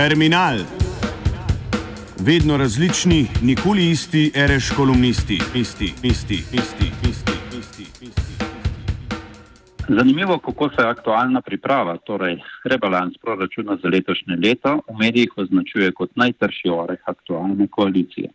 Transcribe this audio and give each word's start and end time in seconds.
Terminal. 0.00 0.56
Vedno 2.26 2.56
različni, 2.56 3.26
nikoli 3.42 3.90
isti, 3.90 4.32
reš 4.34 4.70
kolumnisti, 4.76 5.38
isti, 5.54 5.84
isti, 6.02 6.34
isti, 6.34 6.86
isti, 7.10 7.32
isti, 7.58 7.82
isti. 8.06 8.34
Zanimivo, 9.88 10.38
kako 10.38 10.68
se 10.68 10.86
aktualna 10.86 11.40
priprava, 11.40 11.96
torej 11.96 12.38
rebalans 12.64 13.18
proračuna 13.22 13.76
za 13.82 13.88
letošnje 13.88 14.36
leto, 14.44 14.80
v 14.88 14.96
medijih 14.98 15.36
označuje 15.36 15.92
kot 15.92 16.16
najtrši 16.16 16.68
oreh 16.68 17.00
aktualne 17.04 17.68
koalicije. 17.70 18.30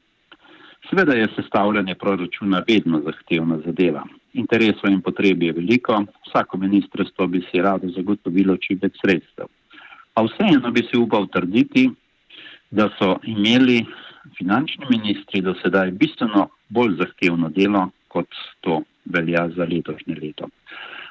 Sveda 0.90 1.14
je 1.14 1.28
sestavljanje 1.36 1.96
proračuna 1.96 2.64
vedno 2.68 3.02
zahtevna 3.06 3.58
zadeva. 3.66 4.04
Interesov 4.34 4.92
in 4.92 5.02
potreb 5.02 5.44
je 5.44 5.54
veliko, 5.54 6.04
vsako 6.28 6.58
ministrstvo 6.58 7.28
bi 7.28 7.42
si 7.52 7.62
rado 7.62 7.90
zagotovilo 7.90 8.58
čim 8.58 8.80
več 8.82 9.02
sredstev. 9.02 9.50
A 10.16 10.24
vseeno 10.24 10.72
bi 10.72 10.84
si 10.88 10.98
upal 10.98 11.28
trditi, 11.28 11.90
da 12.72 12.90
so 13.00 13.16
imeli 13.24 13.84
finančni 14.38 14.88
ministri 14.90 15.42
do 15.42 15.54
sedaj 15.62 15.92
bistveno 15.92 16.48
bolj 16.70 16.98
zahtevno 17.02 17.50
delo, 17.50 17.90
kot 18.08 18.28
to 18.62 18.82
velja 19.06 19.50
za 19.56 19.68
letošnje 19.70 20.16
leto. 20.22 20.48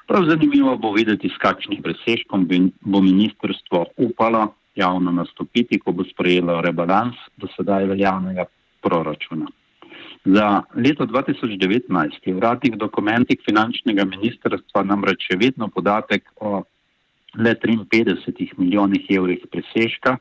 Prav 0.09 0.25
zanimivo 0.29 0.77
bo 0.77 0.93
videti, 0.93 1.29
s 1.29 1.39
kakšnim 1.41 1.83
presežkom 1.83 2.48
bo 2.81 3.01
ministrstvo 3.01 3.87
upalo 3.97 4.55
javno 4.77 5.12
nastopiti, 5.12 5.79
ko 5.79 5.93
bo 5.93 6.05
sprejelo 6.05 6.61
rebalans 6.61 7.17
do 7.37 7.48
sedaj 7.57 7.87
veljavnega 7.87 8.45
proračuna. 8.83 9.47
Za 10.25 10.62
leto 10.77 11.07
2019 11.07 12.27
je 12.27 12.33
v 12.33 12.37
uradnih 12.37 12.77
dokumentih 12.81 13.41
finančnega 13.45 14.05
ministrstva 14.09 14.83
namreč 14.84 15.28
še 15.28 15.37
vedno 15.41 15.69
podatek 15.69 16.33
o 16.41 16.62
le 17.39 17.55
53 17.55 18.55
milijonih 18.59 19.11
evrih 19.11 19.47
presežka, 19.51 20.19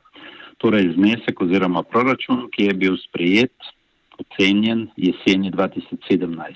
torej 0.58 0.94
znesek 0.95 1.42
oziroma 1.42 1.83
proračun, 1.83 2.47
ki 2.52 2.69
je 2.69 2.73
bil 2.73 2.97
sprejet, 3.02 3.53
ocenjen 4.19 4.88
jeseni 4.97 5.52
2017. 5.52 6.53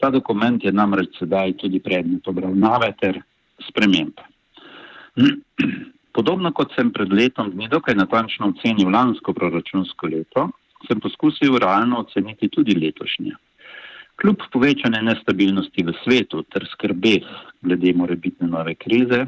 Ta 0.00 0.10
dokument 0.10 0.64
je 0.64 0.72
namreč 0.72 1.18
sedaj 1.18 1.56
tudi 1.60 1.80
predmet 1.80 2.28
obravnave 2.28 2.92
ter 3.00 3.20
sprememb. 3.68 4.20
Podobno 6.14 6.52
kot 6.52 6.74
sem 6.76 6.92
pred 6.94 7.12
letom 7.12 7.50
dni 7.50 7.68
dokaj 7.68 7.96
natančno 7.98 8.52
ocenil 8.54 8.90
lansko 8.94 9.34
proračunsko 9.34 10.10
leto, 10.10 10.48
sem 10.86 11.00
poskusil 11.00 11.58
realno 11.58 12.04
oceniti 12.04 12.48
tudi 12.48 12.76
letošnje. 12.78 13.34
Kljub 14.20 14.44
povečane 14.52 15.00
nestabilnosti 15.02 15.82
v 15.82 15.94
svetu 16.04 16.44
ter 16.46 16.66
skrbeh 16.70 17.24
glede 17.66 17.92
morebitne 17.98 18.46
nove 18.46 18.76
krize, 18.78 19.24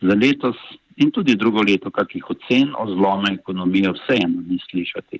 za 0.00 0.14
letos 0.14 0.56
in 0.96 1.10
tudi 1.10 1.36
drugo 1.36 1.62
leto 1.62 1.90
kakih 1.90 2.30
ocen 2.30 2.74
o 2.78 2.86
zlome 2.86 3.34
ekonomije 3.34 3.92
vseeno 3.92 4.42
ni 4.48 4.58
slišati. 4.70 5.18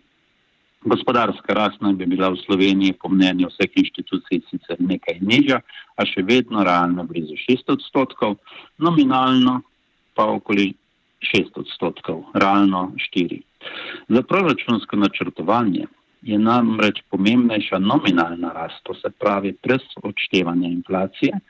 Gospodarska 0.84 1.54
rast 1.54 1.80
naj 1.80 1.94
bi 1.98 2.06
bila 2.06 2.28
v 2.30 2.38
Sloveniji 2.46 2.94
po 3.02 3.08
mnenju 3.10 3.48
vseh 3.50 3.70
inštitucij 3.82 4.40
sicer 4.50 4.78
nekaj 4.78 5.18
nižja, 5.20 5.60
a 5.98 6.06
še 6.06 6.22
vedno 6.22 6.62
realno 6.62 7.02
blizu 7.04 7.34
6 7.34 7.72
odstotkov, 7.74 8.36
nominalno 8.78 9.60
pa 10.14 10.26
okoli 10.30 10.70
6 11.34 11.58
odstotkov, 11.58 12.30
realno 12.34 12.92
4. 12.94 13.42
Za 14.08 14.22
proračunsko 14.22 14.96
načrtovanje 14.96 15.86
je 16.22 16.38
namreč 16.38 17.02
pomembnejša 17.10 17.78
nominalna 17.78 18.52
rast, 18.54 18.78
to 18.82 18.94
se 18.94 19.10
pravi 19.10 19.54
brez 19.62 19.82
odštevanja 20.02 20.68
inflacije, 20.68 21.40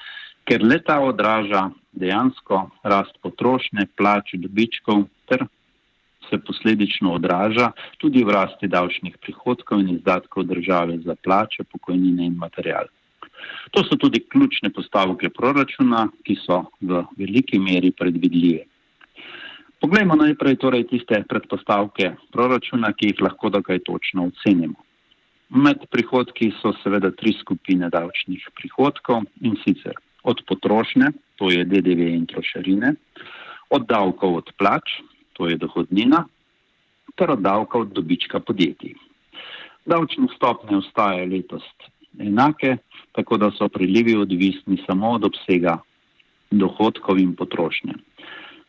ker 0.49 0.65
leta 0.65 0.97
odraža 1.05 1.69
dejansko 1.93 2.63
rast 2.89 3.19
potrošnje, 3.21 3.85
plač, 3.97 4.33
dobičkov 4.41 5.05
ter 5.29 5.45
se 6.29 6.39
posledično 6.41 7.13
odraža 7.17 7.71
tudi 8.01 8.25
v 8.25 8.33
rasti 8.33 8.69
davčnih 8.69 9.19
prihodkov 9.21 9.81
in 9.81 9.97
izdatkov 9.97 10.49
države 10.49 10.99
za 11.05 11.17
plače, 11.25 11.65
pokojnine 11.73 12.27
in 12.27 12.41
material. 12.41 12.89
To 13.77 13.85
so 13.85 13.97
tudi 13.97 14.25
ključne 14.25 14.73
postavke 14.73 15.29
proračuna, 15.29 16.09
ki 16.25 16.37
so 16.41 16.65
v 16.81 17.05
veliki 17.21 17.61
meri 17.61 17.93
predvidljive. 17.93 18.65
Poglejmo 19.81 20.17
najprej 20.19 20.57
torej 20.59 20.89
tiste 20.91 21.23
predpostavke 21.29 22.15
proračuna, 22.33 22.93
ki 22.93 23.13
jih 23.13 23.23
lahko 23.23 23.53
dokaj 23.53 23.85
točno 23.87 24.27
ocenimo. 24.33 24.81
Med 25.49 25.87
prihodki 25.93 26.51
so 26.61 26.75
seveda 26.83 27.13
tri 27.15 27.33
skupine 27.41 27.89
davčnih 27.93 28.51
prihodkov 28.57 29.25
in 29.41 29.57
sicer 29.65 29.97
od 30.23 30.43
potrošnje, 30.47 31.13
to 31.37 31.51
je 31.51 31.65
DDV 31.65 32.09
in 32.15 32.27
trošarine, 32.27 32.95
od 33.71 33.87
davkov 33.87 34.35
od 34.43 34.53
plač, 34.59 35.01
to 35.33 35.49
je 35.49 35.57
dohodnina, 35.57 36.25
ter 37.17 37.31
od 37.31 37.41
davkov 37.43 37.87
od 37.87 37.93
dobička 37.95 38.41
podjetij. 38.41 38.95
Davčne 39.87 40.29
stopne 40.37 40.79
ostajajo 40.79 41.27
letos 41.31 41.65
enake, 42.19 42.77
tako 43.13 43.37
da 43.37 43.51
so 43.51 43.69
prilivi 43.69 44.17
odvisni 44.17 44.79
samo 44.87 45.11
od 45.11 45.25
obsega 45.25 45.79
dohodkov 46.51 47.19
in 47.19 47.35
potrošnje. 47.37 47.95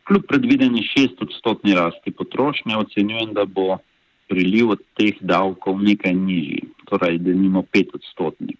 Kljub 0.08 0.24
predvideni 0.28 0.82
šest 0.82 1.22
odstotni 1.22 1.74
rasti 1.74 2.10
potrošnje 2.10 2.76
ocenjujem, 2.76 3.34
da 3.34 3.44
bo 3.44 3.78
priliv 4.28 4.70
od 4.70 4.82
teh 4.98 5.18
davkov 5.20 5.82
nekaj 5.82 6.14
nižji, 6.14 6.62
torej 6.86 7.18
da 7.18 7.34
nimo 7.34 7.62
pet 7.62 7.94
odstotni. 7.94 8.56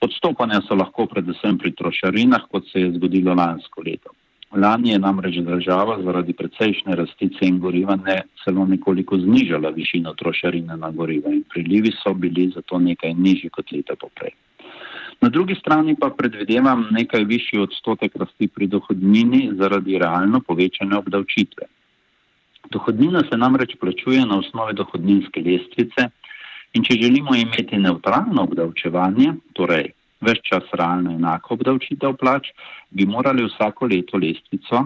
Odstopanja 0.00 0.60
so 0.68 0.76
lahko 0.78 1.08
predvsem 1.10 1.58
pri 1.58 1.72
trošarinah, 1.74 2.46
kot 2.52 2.68
se 2.70 2.80
je 2.80 2.92
zgodilo 2.94 3.34
lansko 3.34 3.82
leto. 3.86 4.14
Lani 4.52 4.90
je 4.90 4.98
namreč 4.98 5.40
država 5.44 5.98
zaradi 6.02 6.32
precejšnje 6.32 6.94
rasti 6.96 7.28
cen 7.38 7.58
goriva 7.60 7.96
ne 7.96 8.22
celo 8.44 8.64
nekoliko 8.66 9.18
znižala 9.18 9.68
višino 9.76 10.14
trošarine 10.14 10.76
na 10.76 10.90
goriva 10.90 11.32
in 11.34 11.42
prilivi 11.54 11.92
so 12.02 12.14
bili 12.14 12.46
zato 12.54 12.78
nekaj 12.78 13.14
nižji 13.14 13.50
kot 13.50 13.72
leta 13.72 13.96
poprej. 14.00 14.32
Na 15.20 15.28
drugi 15.28 15.54
strani 15.54 15.96
pa 16.00 16.10
predvidevam 16.10 16.86
nekaj 16.90 17.24
višji 17.24 17.60
odstotek 17.60 18.16
rasti 18.16 18.48
pri 18.48 18.66
dohodnini 18.66 19.50
zaradi 19.58 19.98
realno 19.98 20.40
povečane 20.40 20.96
obdavčitve. 20.96 21.66
Dohodnina 22.70 23.24
se 23.30 23.36
namreč 23.36 23.76
plačuje 23.80 24.24
na 24.26 24.38
osnovi 24.38 24.74
dohodninske 24.74 25.40
lestvice 25.40 26.08
in 26.72 26.84
če 26.84 26.98
želimo 27.02 27.34
imeti 27.36 27.78
neutralno 27.78 28.44
obdavčevanje, 28.44 29.32
torej 29.54 29.92
več 30.20 30.42
čas 30.50 30.66
realno 30.72 31.14
enako 31.14 31.54
obdavčitev 31.58 32.16
plač, 32.20 32.50
bi 32.90 33.06
morali 33.06 33.46
vsako 33.46 33.86
leto 33.92 34.18
lestvico 34.18 34.84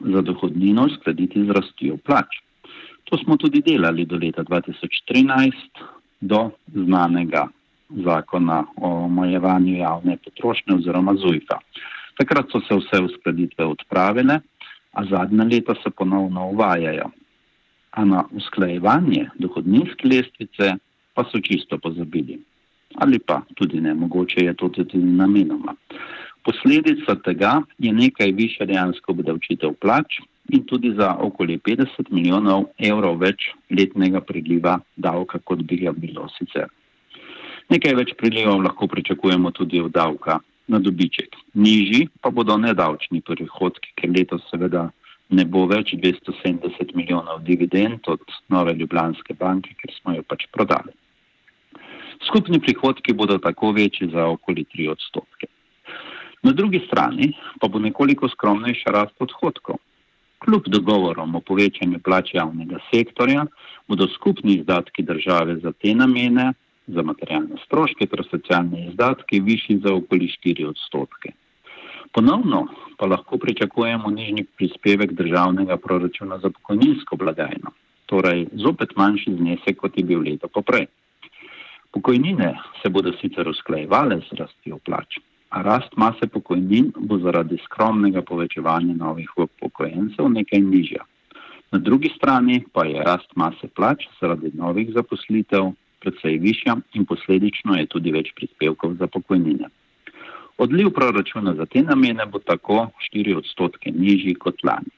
za 0.00 0.22
dohodnino 0.22 0.86
uskladiti 0.90 1.44
z 1.44 1.56
rastjo 1.56 1.96
plač. 2.04 2.40
To 3.10 3.18
smo 3.18 3.36
tudi 3.36 3.62
delali 3.66 4.06
do 4.06 4.18
leta 4.20 4.44
2013, 4.46 5.82
do 6.20 6.50
znanega 6.74 7.48
zakona 8.04 8.64
o 8.76 8.90
omejevanju 9.06 9.76
javne 9.76 10.16
potrošnje 10.24 10.76
oziroma 10.76 11.14
ZUJFA. 11.18 11.58
Takrat 12.20 12.52
so 12.52 12.60
se 12.60 12.76
vse 12.76 13.00
uskladitve 13.02 13.64
odpravile, 13.64 14.40
a 14.92 15.04
zadnja 15.04 15.44
leta 15.44 15.74
se 15.82 15.90
ponovno 15.90 16.46
uvajajo. 16.50 17.10
A 17.90 18.04
na 18.04 18.24
usklajevanje 18.30 19.28
dohodninske 19.38 20.08
lestvice 20.08 20.74
pa 21.20 21.28
so 21.28 21.40
čisto 21.40 21.76
pozabili. 21.78 22.40
Ali 22.96 23.18
pa 23.18 23.42
tudi 23.54 23.80
ne, 23.80 23.94
mogoče 23.94 24.44
je 24.44 24.54
to 24.54 24.68
tudi 24.68 24.98
namenoma. 24.98 25.76
Posledica 26.44 27.14
tega 27.14 27.60
je 27.78 27.92
nekaj 27.92 28.32
više 28.32 28.66
dejansko 28.66 29.12
obdavčitev 29.12 29.74
plač 29.80 30.20
in 30.48 30.64
tudi 30.64 30.94
za 30.96 31.16
okoli 31.20 31.58
50 31.58 32.08
milijonov 32.10 32.64
evrov 32.78 33.18
več 33.20 33.50
letnega 33.70 34.20
priliva 34.20 34.78
davka, 34.96 35.38
kot 35.44 35.60
bi 35.62 35.76
ga 35.84 35.92
bilo 35.92 36.28
sicer. 36.38 36.72
Nekaj 37.68 37.94
več 37.94 38.14
prilivov 38.16 38.64
lahko 38.64 38.88
pričakujemo 38.88 39.50
tudi 39.50 39.80
od 39.80 39.92
davka 39.92 40.38
na 40.66 40.78
dobiček. 40.78 41.36
Nižji 41.54 42.08
pa 42.20 42.30
bodo 42.30 42.56
nedavčni 42.56 43.20
prihodki, 43.20 43.92
ker 43.94 44.10
letos 44.16 44.48
seveda 44.50 44.88
ne 45.30 45.44
bo 45.44 45.66
več 45.68 45.92
270 45.94 46.96
milijonov 46.96 47.44
dividend 47.44 48.08
od 48.08 48.24
nove 48.48 48.74
Ljubljanske 48.74 49.36
banke, 49.36 49.76
ker 49.76 49.92
smo 50.00 50.16
jo 50.16 50.24
pač 50.26 50.48
prodali. 50.50 50.96
Skupni 52.26 52.60
prihodki 52.60 53.12
bodo 53.12 53.38
tako 53.38 53.72
večji 53.72 54.10
za 54.12 54.26
okoli 54.26 54.64
3 54.76 54.90
odstotke. 54.90 55.46
Na 56.42 56.52
drugi 56.52 56.80
strani 56.86 57.32
pa 57.60 57.68
bo 57.68 57.78
nekoliko 57.78 58.28
skromnejša 58.28 58.90
rast 58.90 59.16
odhodkov. 59.18 59.76
Kljub 60.40 60.68
dogovorom 60.72 61.34
o 61.36 61.40
povečanju 61.40 61.98
plač 62.04 62.34
javnega 62.34 62.78
sektorja 62.92 63.44
bodo 63.88 64.08
skupni 64.08 64.54
izdatki 64.54 65.02
države 65.02 65.56
za 65.56 65.72
te 65.72 65.94
namene 65.94 66.52
za 66.86 67.02
materialne 67.02 67.60
stroške 67.64 68.06
ter 68.06 68.24
socialne 68.30 68.86
izdatke 68.88 69.40
višji 69.40 69.78
za 69.84 69.94
okoli 69.94 70.30
4 70.44 70.66
odstotke. 70.68 71.32
Ponovno 72.12 72.66
pa 72.98 73.06
lahko 73.06 73.38
pričakujemo 73.38 74.10
nižji 74.10 74.46
prispevek 74.56 75.12
državnega 75.12 75.76
proračuna 75.76 76.38
za 76.38 76.50
pokojninsko 76.50 77.16
blagajno, 77.16 77.70
torej 78.06 78.46
zopet 78.52 78.96
manjši 78.96 79.36
znesek, 79.36 79.76
kot 79.76 79.98
je 79.98 80.04
bil 80.04 80.24
leto 80.26 80.48
poprej. 80.48 80.86
Pokojnine 81.92 82.54
se 82.82 82.88
bodo 82.88 83.12
sicer 83.18 83.48
usklajevale 83.48 84.20
z 84.28 84.36
rastjo 84.38 84.78
plač, 84.86 85.18
a 85.50 85.62
rast 85.62 85.96
mase 85.96 86.28
pokojnin 86.30 86.92
bo 86.96 87.18
zaradi 87.18 87.58
skromnega 87.64 88.22
povečevanja 88.22 88.94
novih 88.94 89.30
upokojencev 89.36 90.28
nekaj 90.30 90.60
nižja. 90.60 91.02
Na 91.72 91.78
drugi 91.78 92.12
strani 92.16 92.62
pa 92.72 92.84
je 92.86 93.02
rast 93.02 93.34
mase 93.36 93.68
plač 93.74 94.06
zaradi 94.20 94.52
novih 94.54 94.92
zaposlitev 94.94 95.72
predvsej 96.00 96.38
višja 96.38 96.76
in 96.94 97.04
posledično 97.06 97.76
je 97.76 97.86
tudi 97.86 98.14
več 98.14 98.30
prispevkov 98.38 98.94
za 99.02 99.06
pokojnine. 99.06 99.68
Odliv 100.58 100.90
proračuna 100.94 101.54
za 101.54 101.66
te 101.66 101.82
namene 101.82 102.26
bo 102.26 102.38
tako 102.38 102.86
4 103.10 103.36
odstotke 103.36 103.90
nižji 103.90 104.34
kot 104.34 104.62
lani. 104.62 104.94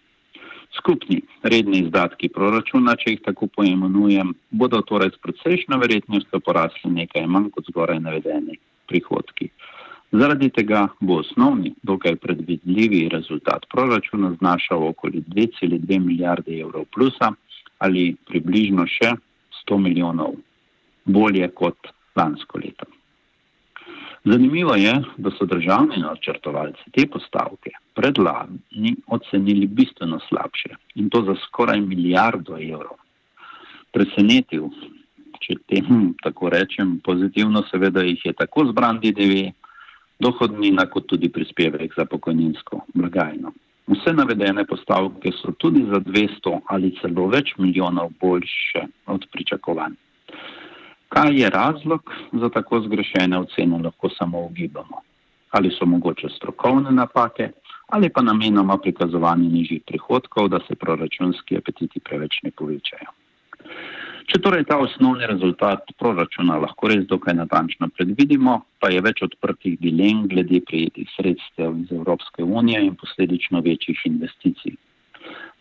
Skupni 0.76 1.20
redni 1.42 1.82
izdatki 1.84 2.30
proračuna, 2.32 2.94
če 2.96 3.16
jih 3.16 3.22
tako 3.26 3.48
poimenujem, 3.56 4.32
bodo 4.50 4.80
torej 4.88 5.12
s 5.12 5.20
precejšno 5.24 5.78
verjetnostjo 5.82 6.40
porasli 6.40 6.90
nekaj 6.90 7.26
manj 7.28 7.50
kot 7.52 7.68
zgoraj 7.68 8.00
navedeni 8.00 8.56
prihodki. 8.88 9.50
Zaradi 10.12 10.50
tega 10.52 10.86
bo 11.00 11.18
osnovni, 11.22 11.74
dokaj 11.82 12.16
predvidljivi 12.24 13.08
rezultat 13.12 13.66
proračuna 13.72 14.32
znašal 14.38 14.88
okoli 14.88 15.22
2,2 15.28 16.00
milijarde 16.00 16.58
evrov 16.60 16.84
plusa 16.94 17.32
ali 17.78 18.16
približno 18.28 18.86
še 18.86 19.14
100 19.62 19.78
milijonov 19.78 20.36
bolje 21.04 21.48
kot 21.48 21.88
lansko 22.16 22.60
leto. 22.64 22.86
Zanimivo 24.24 24.74
je, 24.74 24.92
da 25.16 25.30
so 25.30 25.48
državni 25.50 25.98
načrtovalci 26.04 26.92
te 26.94 27.06
postavke 27.10 27.72
predlani 27.94 28.96
ocenili 29.06 29.66
bistveno 29.66 30.18
slabše 30.28 30.76
in 30.94 31.10
to 31.10 31.22
za 31.22 31.34
skoraj 31.46 31.80
milijardo 31.80 32.58
evrov. 32.58 32.98
Presenetil, 33.92 34.70
če 35.42 35.58
temu 35.68 36.14
tako 36.22 36.48
rečem, 36.54 37.00
pozitivno 37.04 37.64
seveda 37.70 38.02
jih 38.06 38.20
je 38.24 38.32
tako 38.32 38.66
zbran 38.70 39.00
DDV, 39.02 39.50
dohodnina 40.22 40.86
kot 40.86 41.06
tudi 41.10 41.28
prispevek 41.28 41.94
za 41.96 42.04
pokojninsko 42.04 42.84
blagajno. 42.94 43.52
Vse 43.90 44.12
navedene 44.14 44.64
postavke 44.64 45.32
so 45.34 45.52
tudi 45.58 45.82
za 45.90 45.98
200 46.00 46.60
ali 46.74 46.94
celo 47.00 47.26
več 47.28 47.56
milijonov 47.58 48.12
boljše 48.20 48.86
od 49.06 49.26
pričakovanj. 49.32 49.98
Kaj 51.12 51.40
je 51.40 51.50
razlog 51.50 52.12
za 52.32 52.48
tako 52.48 52.80
zgrešene 52.80 53.38
ocene, 53.38 53.78
lahko 53.84 54.08
samo 54.18 54.46
ugibamo. 54.46 55.02
Ali 55.50 55.70
so 55.78 55.86
mogoče 55.86 56.28
strokovne 56.36 56.90
napake, 56.90 57.50
ali 57.86 58.08
pa 58.08 58.22
namenoma 58.22 58.78
prikazovanje 58.78 59.48
nižjih 59.48 59.82
prihodkov, 59.86 60.48
da 60.48 60.60
se 60.68 60.74
proračunski 60.74 61.56
apetiti 61.56 62.00
preveč 62.00 62.38
ne 62.42 62.50
povečajo. 62.50 63.10
Če 64.30 64.38
torej 64.38 64.64
ta 64.68 64.78
osnovni 64.78 65.26
rezultat 65.26 65.90
proračuna 65.98 66.56
lahko 66.62 66.88
res 66.92 67.02
dokaj 67.10 67.34
natančno 67.34 67.88
predvidimo, 67.96 68.60
pa 68.80 68.88
je 68.92 69.02
več 69.02 69.22
odprtih 69.26 69.74
dilem 69.80 70.22
glede 70.30 70.60
prijetih 70.68 71.10
sredstev 71.16 71.74
iz 71.82 71.92
Evropske 71.92 72.44
unije 72.44 72.84
in 72.86 72.94
posledično 72.94 73.60
večjih 73.66 74.06
investicij. 74.06 74.78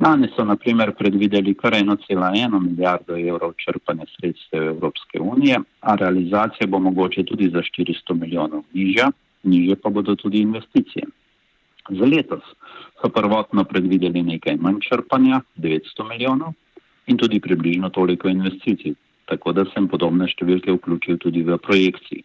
Lani 0.02 0.30
so 0.36 0.46
naprimer 0.46 0.94
predvideli 0.98 1.54
kar 1.54 1.76
1,1 1.78 2.60
milijardo 2.60 3.18
evrov 3.18 3.54
črpanja 3.64 4.08
sredstev 4.16 4.64
Evropske 4.70 5.20
unije, 5.22 5.60
a 5.82 5.96
realizacija 5.96 6.68
bo 6.68 6.80
mogoče 6.80 7.24
tudi 7.24 7.50
za 7.50 7.62
400 7.62 8.18
milijonov 8.22 8.64
nižja, 8.74 9.12
nižje 9.44 9.76
pa 9.84 9.90
bodo 9.90 10.16
tudi 10.16 10.42
investicije. 10.42 11.06
Za 11.90 12.06
letos 12.06 12.44
so 13.02 13.10
prvotno 13.10 13.64
predvideli 13.64 14.22
nekaj 14.24 14.58
manj 14.62 14.82
črpanja, 14.86 15.42
900 15.58 16.10
milijonov, 16.10 16.54
in 17.08 17.18
tudi 17.18 17.40
približno 17.40 17.90
toliko 17.90 18.30
investicij, 18.30 18.94
tako 19.26 19.54
da 19.54 19.66
sem 19.74 19.88
podobne 19.88 20.28
številke 20.30 20.76
vključil 20.78 21.18
tudi 21.18 21.44
v 21.48 21.58
projekciji. 21.58 22.24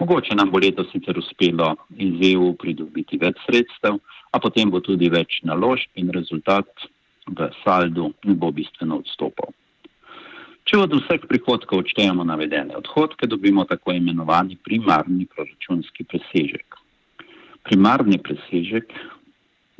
Mogoče 0.00 0.36
nam 0.36 0.50
bo 0.52 0.60
letos 0.60 0.90
sicer 0.92 1.16
uspelo 1.18 1.74
iz 1.96 2.20
EU 2.30 2.52
pridobiti 2.60 3.18
več 3.20 3.38
sredstev, 3.46 4.00
a 4.32 4.40
potem 4.40 4.70
bo 4.70 4.80
tudi 4.84 5.08
več 5.12 5.40
naložb 5.48 5.88
in 5.96 6.12
rezultat 6.12 6.68
v 7.26 7.48
saldu 7.62 8.12
ne 8.24 8.34
bo 8.34 8.52
bistveno 8.52 9.00
odstopal. 9.00 9.52
Če 10.66 10.80
od 10.82 10.96
vseh 10.98 11.22
prihodkov 11.30 11.84
odštejemo 11.84 12.24
navedene 12.26 12.74
odhodke, 12.76 13.28
dobimo 13.30 13.64
tako 13.64 13.94
imenovani 13.94 14.58
primarni 14.58 15.28
proračunski 15.30 16.04
presežek. 16.04 16.85
Primarni 17.66 18.18
presežek 18.22 18.92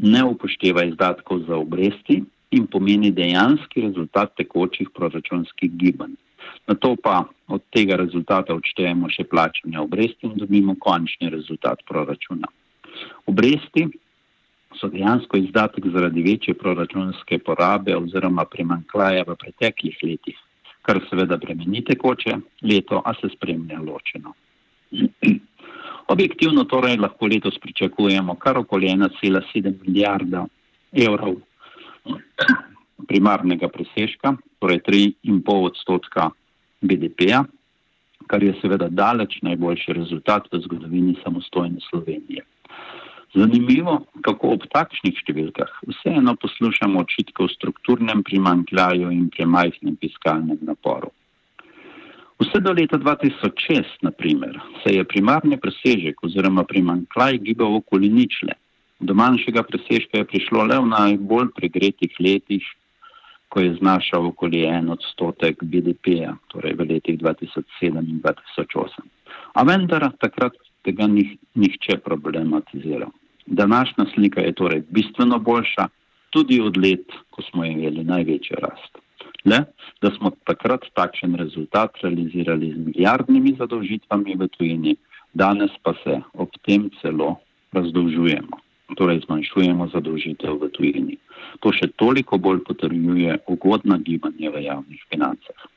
ne 0.02 0.24
upošteva 0.26 0.84
izdatkov 0.84 1.44
za 1.46 1.56
obresti 1.56 2.22
in 2.50 2.66
pomeni 2.66 3.12
dejanski 3.14 3.84
rezultat 3.86 4.34
tekočih 4.36 4.90
proračunskih 4.94 5.70
gibanj. 5.70 6.16
Na 6.66 6.74
to 6.74 6.96
pa 7.02 7.24
od 7.48 7.62
tega 7.70 7.96
rezultata 7.96 8.54
odštejemo 8.54 9.10
še 9.10 9.26
plačanje 9.30 9.78
obresti 9.78 10.26
in 10.26 10.34
dobimo 10.40 10.74
končni 10.80 11.30
rezultat 11.30 11.82
proračuna. 11.86 12.50
Obresti 13.26 13.86
so 14.80 14.90
dejansko 14.92 15.38
izdatek 15.40 15.86
zaradi 15.94 16.22
večje 16.22 16.54
proračunske 16.58 17.38
porabe 17.38 17.96
oziroma 17.96 18.44
primankljaja 18.50 19.24
v 19.28 19.36
preteklih 19.40 19.98
letih, 20.02 20.38
kar 20.82 21.00
seveda 21.10 21.38
bremeni 21.40 21.84
tekoče 21.84 22.38
leto, 22.62 23.02
a 23.04 23.14
se 23.20 23.30
spremlja 23.34 23.80
ločeno. 23.80 24.34
Objektivno 26.08 26.64
torej 26.64 26.96
lahko 27.02 27.26
letos 27.26 27.58
pričakujemo 27.58 28.34
kar 28.34 28.58
okoli 28.58 28.88
1,7 28.88 29.74
milijarda 29.86 30.46
evrov 30.92 31.34
primarnega 33.08 33.68
presežka, 33.68 34.36
torej 34.58 34.80
3,5 34.86 35.56
odstotka 35.70 36.30
BDP-ja, 36.80 37.44
kar 38.26 38.42
je 38.42 38.54
seveda 38.60 38.88
daleč 38.88 39.38
najboljši 39.42 39.92
rezultat 39.98 40.46
v 40.52 40.60
zgodovini 40.64 41.16
samostojne 41.24 41.82
Slovenije. 41.90 42.46
Zanimivo, 43.36 43.98
kako 44.24 44.54
ob 44.56 44.64
takšnih 44.72 45.18
številkah 45.20 45.72
vseeno 45.90 46.36
poslušamo 46.40 47.02
očitke 47.02 47.44
o 47.44 47.50
strukturnem 47.52 48.22
primankljaju 48.24 49.10
in 49.12 49.26
premajhnem 49.34 49.98
fiskalnem 50.00 50.62
naporu. 50.64 51.05
Vse 52.36 52.60
do 52.60 52.72
leta 52.72 52.98
2006, 52.98 54.02
naprimer, 54.02 54.58
se 54.82 54.92
je 54.94 55.04
primarni 55.04 55.56
presežek 55.56 56.24
oziroma 56.24 56.64
primankljaj 56.64 57.38
gibal 57.38 57.76
okoli 57.76 58.10
ničle. 58.12 58.52
Do 59.00 59.14
manjšega 59.14 59.62
presežka 59.62 60.18
je 60.18 60.26
prišlo 60.32 60.64
le 60.68 60.76
v 60.78 60.90
najbolj 60.90 61.48
pregretih 61.56 62.12
letih, 62.20 62.66
ko 63.48 63.60
je 63.60 63.74
znašal 63.78 64.26
okoli 64.26 64.64
en 64.68 64.90
odstotek 64.92 65.62
BDP-ja, 65.62 66.34
torej 66.52 66.76
v 66.76 66.88
letih 66.90 67.16
2007 67.20 68.04
in 68.04 68.20
2008. 68.20 69.08
A 69.56 69.64
vendar 69.64 70.10
takrat 70.20 70.56
tega 70.84 71.08
nihče 71.08 71.98
problematiziral. 72.04 73.12
Današnja 73.46 74.06
slika 74.14 74.40
je 74.40 74.52
torej 74.52 74.84
bistveno 74.90 75.38
boljša, 75.38 75.88
tudi 76.30 76.60
od 76.60 76.76
let, 76.76 77.08
ko 77.30 77.42
smo 77.42 77.64
imeli 77.64 78.04
največjo 78.04 78.60
rast. 78.60 79.05
Le, 79.46 79.62
da 80.02 80.10
smo 80.10 80.32
takrat 80.48 80.88
takšen 80.98 81.36
rezultat 81.38 81.94
realizirali 82.02 82.72
z 82.72 82.80
milijardnimi 82.88 83.54
zadolžitvami 83.58 84.34
v 84.34 84.48
tujini, 84.58 84.96
danes 85.34 85.70
pa 85.82 85.94
se 86.02 86.18
ob 86.34 86.50
tem 86.66 86.90
celo 87.00 87.36
razdolžujemo, 87.76 88.58
torej 88.98 89.22
zmanjšujemo 89.26 89.86
zadolžitev 89.94 90.58
v 90.58 90.70
tujini. 90.74 91.16
To 91.62 91.70
še 91.70 91.92
toliko 91.94 92.40
bolj 92.42 92.64
potrjuje 92.66 93.38
ugodna 93.46 94.00
gibanje 94.02 94.50
v 94.50 94.66
javnih 94.66 95.06
financah. 95.12 95.70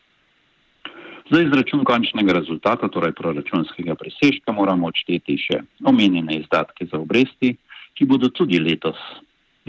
Za 1.29 1.43
izračun 1.45 1.85
končnega 1.85 2.33
rezultata, 2.33 2.89
torej 2.89 3.13
proračunskega 3.13 3.93
presežka, 3.93 4.49
moramo 4.49 4.89
odšteti 4.89 5.37
še 5.37 5.61
omenjene 5.85 6.41
izdatke 6.41 6.89
za 6.89 6.97
obresti, 6.97 7.53
ki 7.93 8.09
bodo 8.09 8.31
tudi 8.33 8.57
letos 8.57 8.97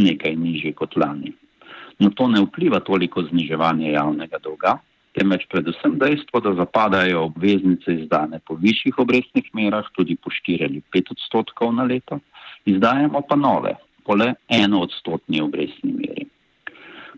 nekaj 0.01 0.33
nižje 0.41 0.73
kot 0.73 0.97
lani. 0.97 1.35
Na 2.01 2.11
to 2.17 2.29
ne 2.29 2.41
vpliva 2.41 2.81
toliko 2.81 3.23
zniževanje 3.23 3.93
javnega 3.93 4.39
dolga, 4.43 4.79
temveč 5.19 5.45
predvsem 5.53 5.99
dejstvo, 6.01 6.41
da 6.41 6.55
zapadajo 6.57 7.27
obveznice 7.29 7.95
izdane 7.95 8.41
po 8.47 8.57
višjih 8.57 8.99
obrestnih 8.99 9.51
merah, 9.53 9.87
tudi 9.97 10.17
po 10.17 10.33
4 10.33 10.65
ali 10.69 10.83
5 10.97 11.13
odstotkov 11.17 11.75
na 11.77 11.85
leto, 11.85 12.21
izdajamo 12.65 13.21
pa 13.29 13.37
nove, 13.37 13.75
po 14.07 14.17
le 14.17 14.35
eno 14.49 14.81
odstotni 14.87 15.43
obrestni 15.45 15.93
meri. 15.93 16.27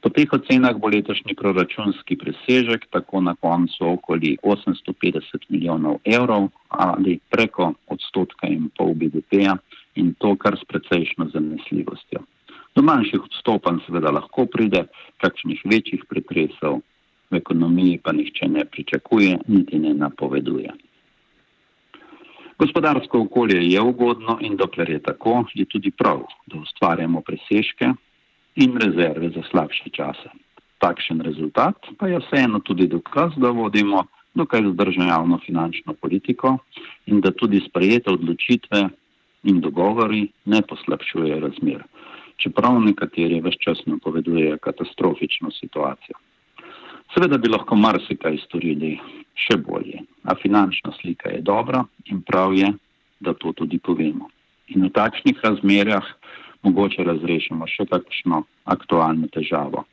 Po 0.02 0.10
teh 0.10 0.32
ocenah 0.34 0.74
bo 0.82 0.90
letošnji 0.90 1.36
proračunski 1.38 2.16
presežek 2.18 2.88
tako 2.90 3.20
na 3.22 3.36
koncu 3.38 3.86
okoli 3.86 4.34
850 4.42 5.46
milijonov 5.48 6.00
evrov 6.04 6.48
ali 6.68 7.20
preko 7.30 7.72
odstotka 7.86 8.50
in 8.50 8.66
pol 8.78 8.96
BDP-ja 8.98 9.54
in 9.94 10.14
to 10.18 10.34
kar 10.36 10.58
s 10.58 10.66
precejšno 10.66 11.28
zanesljivostjo. 11.34 12.26
Do 12.74 12.82
manjših 12.82 13.20
odstopanj 13.24 13.82
seveda 13.86 14.10
lahko 14.10 14.46
pride, 14.46 14.86
kakšnih 15.20 15.60
večjih 15.64 16.04
pretresov 16.08 16.80
v 17.30 17.40
ekonomiji 17.40 17.98
pa 18.04 18.12
nihče 18.12 18.48
ne 18.48 18.64
pričakuje, 18.64 19.38
niti 19.48 19.78
ne 19.78 19.94
napoveduje. 19.94 20.72
Gospodarsko 22.58 23.20
okolje 23.26 23.58
je 23.66 23.80
ugodno 23.80 24.38
in 24.40 24.56
dokler 24.56 24.90
je 24.90 25.02
tako, 25.02 25.44
je 25.54 25.64
tudi 25.64 25.90
prav, 25.90 26.22
da 26.46 26.58
ustvarjamo 26.58 27.20
presežke, 27.20 27.92
in 28.54 28.76
rezerve 28.76 29.30
za 29.30 29.42
slabše 29.50 29.90
čase. 29.90 30.28
Takšen 30.78 31.20
rezultat 31.20 31.78
pa 31.98 32.08
je 32.08 32.18
vseeno 32.18 32.60
tudi 32.60 32.86
dokaz, 32.86 33.32
da 33.36 33.50
vodimo 33.50 34.04
dokaj 34.34 34.62
zdržno 34.72 35.04
javno 35.06 35.38
finančno 35.46 35.94
politiko 35.94 36.58
in 37.06 37.20
da 37.20 37.30
tudi 37.30 37.60
sprejete 37.68 38.10
odločitve 38.10 38.88
in 39.42 39.60
dogovori 39.60 40.28
ne 40.44 40.62
poslabšujejo 40.62 41.40
razmer. 41.40 41.82
Čeprav 42.42 42.80
nekateri 42.82 43.40
vse 43.40 43.60
čas 43.62 43.82
napovedujejo 43.86 44.58
katastrofično 44.58 45.50
situacijo. 45.50 46.18
Seveda 47.14 47.38
bi 47.38 47.50
lahko 47.52 47.76
marsikaj 47.76 48.38
storili 48.46 48.94
še 49.36 49.58
bolje, 49.60 50.00
a 50.24 50.34
finančna 50.42 50.94
slika 51.00 51.30
je 51.30 51.42
dobra 51.44 51.84
in 52.10 52.22
prav 52.22 52.54
je, 52.56 52.72
da 53.20 53.34
to 53.34 53.52
tudi 53.52 53.78
povemo. 53.78 54.30
In 54.72 54.86
v 54.86 54.90
takšnih 54.90 55.40
razmerah 55.44 56.06
mogoče 56.64 57.04
razrešimo 57.04 57.68
še 57.68 57.86
kakšno 57.90 58.42
aktualno 58.64 59.28
težavo, 59.34 59.84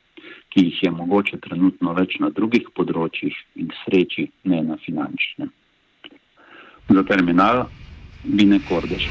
ki 0.50 0.64
jih 0.66 0.82
je 0.86 0.90
mogoče 0.94 1.38
trenutno 1.44 1.94
več 1.94 2.16
na 2.22 2.30
drugih 2.34 2.70
področjih 2.74 3.36
in 3.60 3.70
sreči 3.84 4.30
ne 4.44 4.62
na 4.66 4.78
finančnem. 4.82 5.52
Za 6.90 7.04
terminal 7.06 7.68
Bine 8.24 8.58
Kordeš. 8.66 9.10